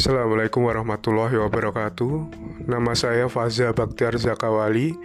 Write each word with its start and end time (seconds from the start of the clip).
Assalamualaikum 0.00 0.64
warahmatullahi 0.64 1.36
wabarakatuh. 1.36 2.32
Nama 2.64 2.92
saya 2.96 3.28
Faza 3.28 3.68
Baktiar 3.76 4.16
Zakawali 4.16 4.96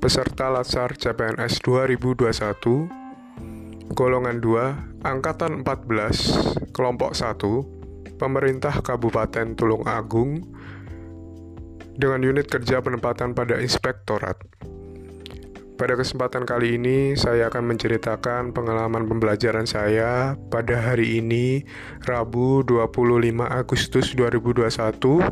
Peserta 0.00 0.48
Latsar 0.48 0.96
CPNS 0.96 1.60
2021 1.60 3.92
Golongan 3.92 4.40
2 4.40 5.04
Angkatan 5.04 5.68
14 5.68 6.72
Kelompok 6.72 7.12
1 7.12 8.16
Pemerintah 8.16 8.72
Kabupaten 8.80 9.52
Tulung 9.52 9.84
Agung 9.84 10.40
Dengan 11.92 12.24
unit 12.24 12.48
kerja 12.48 12.80
penempatan 12.80 13.36
pada 13.36 13.60
Inspektorat 13.60 14.40
pada 15.78 15.94
kesempatan 15.94 16.42
kali 16.42 16.74
ini, 16.74 17.14
saya 17.14 17.46
akan 17.46 17.70
menceritakan 17.70 18.50
pengalaman 18.50 19.06
pembelajaran 19.06 19.62
saya 19.62 20.34
pada 20.50 20.74
hari 20.74 21.22
ini, 21.22 21.62
Rabu 22.02 22.66
25 22.66 23.46
Agustus 23.46 24.10
2021, 24.18 25.22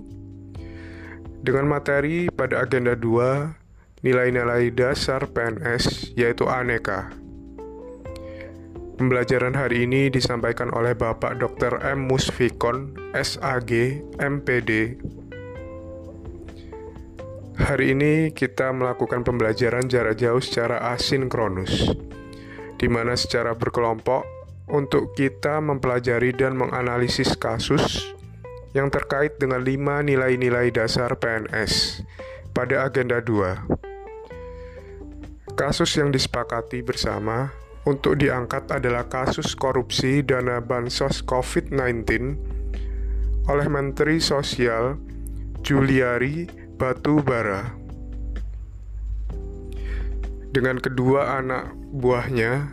dengan 1.43 1.67
materi 1.67 2.31
pada 2.31 2.63
agenda 2.63 2.95
2, 2.95 4.07
nilai-nilai 4.07 4.71
dasar 4.71 5.27
PNS, 5.27 6.15
yaitu 6.15 6.47
aneka. 6.47 7.11
Pembelajaran 8.97 9.53
hari 9.53 9.85
ini 9.85 10.09
disampaikan 10.09 10.71
oleh 10.73 10.95
Bapak 10.97 11.43
Dr. 11.43 11.83
M. 11.85 12.07
Musfikon, 12.07 12.95
SAG, 13.13 14.01
MPD, 14.23 14.97
Hari 17.57 17.97
ini 17.97 18.37
kita 18.37 18.69
melakukan 18.69 19.25
pembelajaran 19.25 19.89
jarak 19.89 20.21
jauh 20.21 20.45
secara 20.45 20.93
asinkronus, 20.93 21.89
di 22.77 22.85
mana 22.85 23.17
secara 23.17 23.57
berkelompok 23.57 24.29
untuk 24.69 25.17
kita 25.17 25.65
mempelajari 25.65 26.37
dan 26.37 26.53
menganalisis 26.53 27.33
kasus 27.33 28.13
yang 28.77 28.93
terkait 28.93 29.41
dengan 29.41 29.65
lima 29.65 30.05
nilai-nilai 30.05 30.69
dasar 30.69 31.17
PNS 31.17 32.05
pada 32.53 32.93
agenda 32.93 33.25
2. 33.25 35.57
Kasus 35.57 35.97
yang 35.97 36.13
disepakati 36.13 36.85
bersama 36.85 37.57
untuk 37.89 38.21
diangkat 38.21 38.69
adalah 38.69 39.09
kasus 39.09 39.57
korupsi 39.57 40.21
dana 40.21 40.61
bansos 40.61 41.25
COVID-19 41.25 42.05
oleh 43.49 43.67
Menteri 43.73 44.21
Sosial 44.21 45.01
Juliari 45.65 46.66
batu 46.77 47.25
bara. 47.25 47.73
Dengan 50.53 50.77
kedua 50.77 51.41
anak 51.41 51.73
buahnya, 51.97 52.69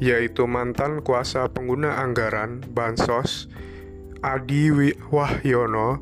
yaitu 0.00 0.48
mantan 0.48 1.04
kuasa 1.04 1.48
pengguna 1.52 2.00
anggaran 2.00 2.64
Bansos 2.72 3.52
Adi 4.24 4.72
Wahyono 5.12 6.00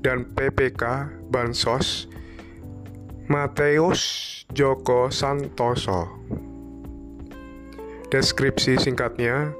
dan 0.00 0.24
PPK 0.32 1.12
Bansos 1.28 2.08
Mateus 3.28 4.00
Joko 4.56 5.12
Santoso. 5.12 6.08
Deskripsi 8.08 8.80
singkatnya, 8.80 9.52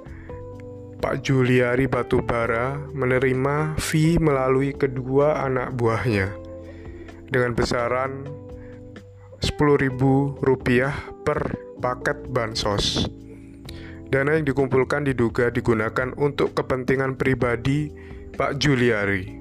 Pak 1.05 1.21
Juliari 1.21 1.84
Batubara 1.84 2.81
menerima 2.97 3.77
fee 3.77 4.17
melalui 4.17 4.73
kedua 4.73 5.45
anak 5.45 5.77
buahnya 5.77 6.45
dengan 7.30 7.55
besaran 7.55 8.27
Rp10.000 9.42 10.00
per 11.24 11.41
paket 11.78 12.19
bansos. 12.32 13.06
Dana 14.06 14.38
yang 14.38 14.46
dikumpulkan 14.46 15.02
diduga 15.02 15.50
digunakan 15.50 16.14
untuk 16.14 16.54
kepentingan 16.54 17.19
pribadi 17.19 17.91
Pak 18.38 18.62
Juliari. 18.62 19.34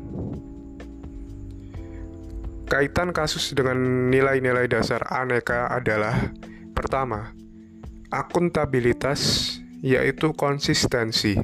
Kaitan 2.66 3.14
kasus 3.14 3.54
dengan 3.54 4.10
nilai-nilai 4.10 4.66
dasar 4.66 5.06
aneka 5.06 5.70
adalah 5.70 6.34
pertama, 6.74 7.30
akuntabilitas 8.10 9.54
yaitu 9.86 10.34
konsistensi, 10.34 11.38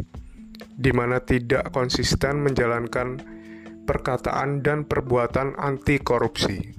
di 0.73 0.89
mana 0.89 1.21
tidak 1.21 1.69
konsisten 1.69 2.41
menjalankan 2.41 3.21
perkataan 3.91 4.63
dan 4.63 4.87
perbuatan 4.87 5.59
anti 5.59 5.99
korupsi. 5.99 6.71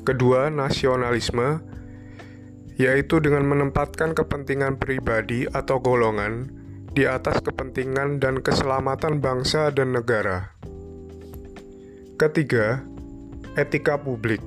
Kedua, 0.00 0.48
nasionalisme 0.48 1.60
yaitu 2.80 3.20
dengan 3.20 3.44
menempatkan 3.44 4.16
kepentingan 4.16 4.80
pribadi 4.80 5.44
atau 5.46 5.78
golongan 5.78 6.48
di 6.96 7.04
atas 7.04 7.44
kepentingan 7.44 8.18
dan 8.18 8.40
keselamatan 8.40 9.20
bangsa 9.20 9.68
dan 9.70 9.92
negara. 9.92 10.56
Ketiga, 12.16 12.80
etika 13.60 14.00
publik. 14.00 14.40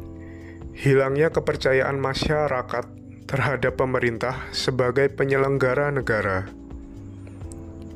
Hilangnya 0.73 1.29
kepercayaan 1.29 2.01
masyarakat 2.01 2.85
terhadap 3.29 3.73
pemerintah 3.77 4.49
sebagai 4.55 5.11
penyelenggara 5.13 5.93
negara. 5.93 6.47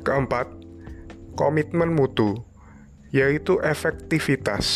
Keempat, 0.02 0.61
komitmen 1.34 1.92
mutu, 1.92 2.40
yaitu 3.12 3.60
efektivitas, 3.60 4.66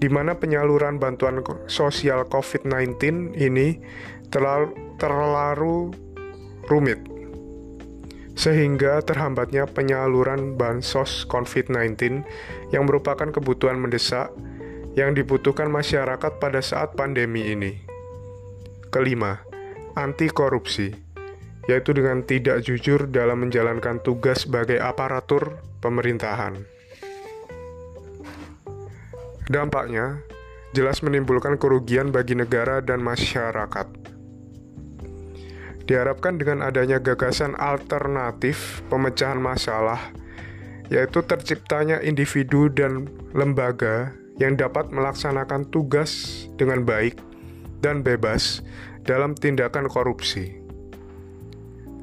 di 0.00 0.08
mana 0.08 0.36
penyaluran 0.36 1.00
bantuan 1.00 1.40
sosial 1.68 2.28
COVID-19 2.28 3.36
ini 3.36 3.80
terlalu, 4.28 4.72
terlalu 4.96 5.92
rumit, 6.68 7.00
sehingga 8.36 9.04
terhambatnya 9.04 9.68
penyaluran 9.68 10.56
bansos 10.56 11.28
COVID-19 11.28 12.24
yang 12.72 12.88
merupakan 12.88 13.28
kebutuhan 13.28 13.76
mendesak 13.76 14.32
yang 14.98 15.14
dibutuhkan 15.14 15.70
masyarakat 15.70 16.40
pada 16.42 16.60
saat 16.64 16.96
pandemi 16.98 17.52
ini. 17.52 17.78
Kelima, 18.90 19.38
anti 19.94 20.26
korupsi 20.26 21.09
yaitu 21.68 21.92
dengan 21.92 22.24
tidak 22.24 22.64
jujur 22.64 23.10
dalam 23.10 23.44
menjalankan 23.44 24.00
tugas 24.00 24.48
sebagai 24.48 24.80
aparatur 24.80 25.60
pemerintahan. 25.84 26.56
Dampaknya 29.50 30.22
jelas 30.70 31.02
menimbulkan 31.02 31.58
kerugian 31.58 32.14
bagi 32.14 32.38
negara 32.38 32.78
dan 32.78 33.02
masyarakat. 33.02 33.86
Diharapkan 35.90 36.38
dengan 36.38 36.62
adanya 36.62 37.02
gagasan 37.02 37.58
alternatif 37.58 38.78
pemecahan 38.86 39.42
masalah, 39.42 39.98
yaitu 40.86 41.18
terciptanya 41.26 41.98
individu 41.98 42.70
dan 42.70 43.10
lembaga 43.34 44.14
yang 44.38 44.54
dapat 44.54 44.86
melaksanakan 44.94 45.66
tugas 45.74 46.46
dengan 46.54 46.86
baik 46.86 47.18
dan 47.82 48.06
bebas 48.06 48.62
dalam 49.02 49.34
tindakan 49.34 49.90
korupsi. 49.90 50.59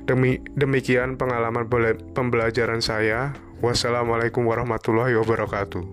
Demi, 0.07 0.39
demikian 0.55 1.19
pengalaman 1.19 1.67
pembelajaran 2.15 2.79
saya. 2.79 3.35
Wassalamualaikum 3.59 4.47
warahmatullahi 4.47 5.19
wabarakatuh. 5.19 5.83